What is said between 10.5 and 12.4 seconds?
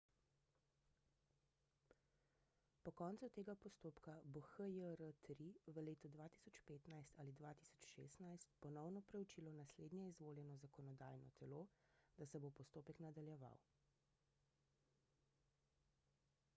zakonodajno telo da